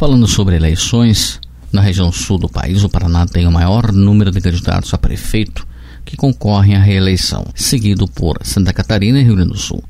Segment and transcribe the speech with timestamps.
[0.00, 1.38] Falando sobre eleições,
[1.70, 5.68] na região sul do país, o Paraná tem o maior número de candidatos a prefeito
[6.06, 9.84] que concorrem à reeleição, seguido por Santa Catarina e Rio Grande do Sul.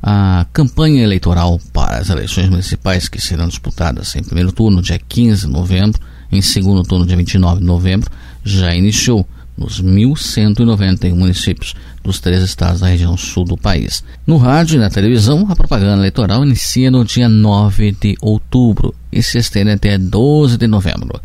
[0.00, 5.46] A campanha eleitoral para as eleições municipais, que serão disputadas em primeiro turno, dia 15
[5.46, 6.00] de novembro,
[6.30, 8.08] em segundo turno, dia 29 de novembro,
[8.44, 9.26] já iniciou
[9.58, 14.04] nos 1.191 municípios dos três estados da região sul do país.
[14.24, 19.22] No rádio e na televisão, a propaganda eleitoral inicia no dia 9 de outubro e
[19.22, 21.20] se estende até 12 de novembro.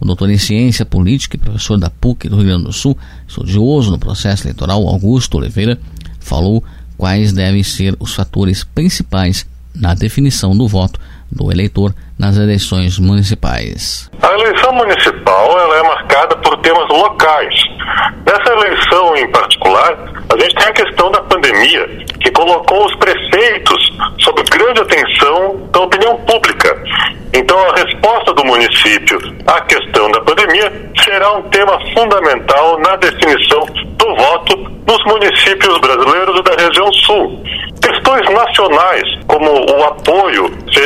[0.00, 3.90] O doutor em ciência política e professor da PUC do Rio Grande do Sul, estudioso
[3.90, 5.78] no processo eleitoral, Augusto Oliveira,
[6.18, 6.62] falou
[6.98, 10.98] quais devem ser os fatores principais na definição do voto
[11.30, 14.10] do eleitor nas eleições municipais.
[14.22, 17.54] A eleição municipal ela é marcada por temas locais.
[18.26, 19.96] Nessa eleição em particular,
[20.28, 21.86] a gente tem a questão da pandemia,
[22.20, 26.82] que colocou os prefeitos sob grande atenção da opinião pública.
[27.32, 30.72] Então, a resposta do município à questão da pandemia
[31.04, 37.42] será um tema fundamental na definição do voto nos municípios brasileiros da região sul.
[38.06, 40.44] Questões nacionais, como o apoio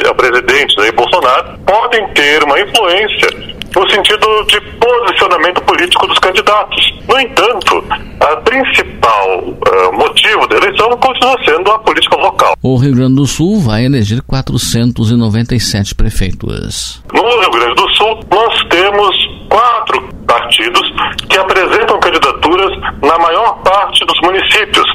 [0.09, 3.29] ao presidente Jair Bolsonaro, podem ter uma influência
[3.77, 6.81] no sentido de posicionamento político dos candidatos.
[7.07, 7.85] No entanto,
[8.21, 12.57] a principal uh, motivo da eleição continua sendo a política local.
[12.63, 17.03] O Rio Grande do Sul vai eleger 497 prefeitos.
[17.13, 19.15] No Rio Grande do Sul, nós temos
[19.51, 20.91] quatro partidos
[21.29, 22.71] que apresentam candidaturas
[23.03, 24.87] na maior parte dos municípios.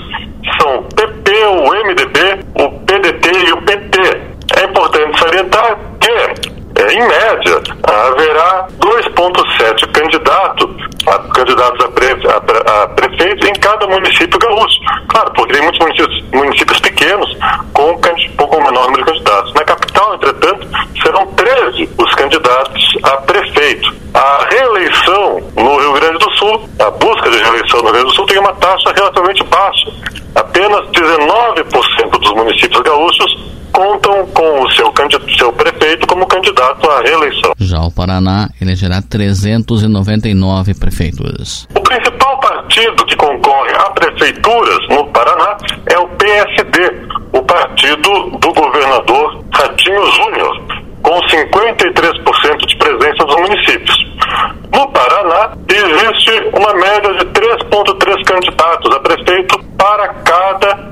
[0.60, 0.84] São
[1.86, 2.20] MDB,
[2.56, 4.00] o PDT e o PT.
[4.58, 12.84] É importante salientar que é, em média, haverá 2,7 candidatos a, candidatos a, pre, a,
[12.84, 14.80] a prefeitos em cada município gaúcho.
[15.08, 17.38] Claro, porque tem muitos municípios, municípios pequenos
[17.74, 17.96] com
[18.38, 19.54] pouco menor número de candidatos.
[19.54, 20.68] Na capital, entretanto,
[21.02, 23.94] serão 13 os candidatos a prefeito.
[24.14, 28.16] A reeleição no Rio Grande do Sul, a busca de reeleição no Rio Grande do
[28.16, 29.92] Sul tem uma taxa relativamente baixa.
[30.36, 32.34] Apenas 19% dos
[33.16, 34.94] gaúchos contam com o seu,
[35.38, 37.54] seu prefeito como candidato à reeleição.
[37.60, 41.68] Já o Paraná elegerá 399 prefeitos.
[41.76, 48.54] O principal partido que concorre a prefeituras no Paraná é o PSD, o partido do
[48.54, 50.62] governador Ratinho Júnior,
[51.02, 54.06] com 53% de presença nos municípios.
[54.74, 60.90] No Paraná, existe uma média de 3,3 candidatos a prefeito para cada,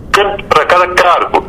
[0.50, 1.46] para cada cargo.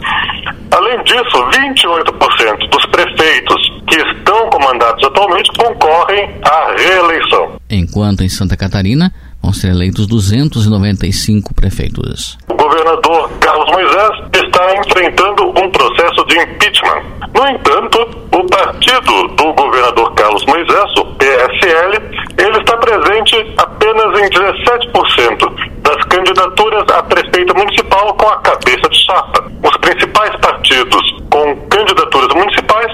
[0.75, 7.53] Além disso, 28% dos prefeitos que estão comandados atualmente concorrem à reeleição.
[7.71, 12.39] Enquanto em Santa Catarina vão ser eleitos 295 prefeitos.
[12.49, 17.03] O governador Carlos Moisés está enfrentando um processo de impeachment.
[17.35, 17.99] No entanto,
[18.33, 21.99] o partido do governador Carlos Moisés, o PSL,
[22.39, 29.05] ele está presente apenas em 17% das candidaturas a prefeito municipal com a cabeça de
[29.05, 29.45] chapa.
[29.63, 32.93] Os principais partidos com candidaturas municipais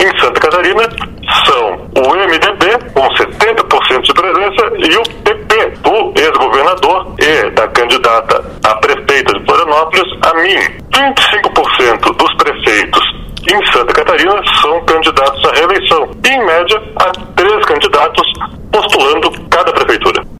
[0.00, 0.81] em Santa Catarina
[1.46, 8.44] são o MDB, com 70% de presença, e o PP, do ex-governador e da candidata
[8.64, 10.58] a prefeita de Florianópolis, a mim.
[10.92, 16.10] 25% dos prefeitos em Santa Catarina são candidatos à reeleição.
[16.24, 18.32] E, em média, há três candidatos
[18.72, 20.11] postulando cada prefeitura.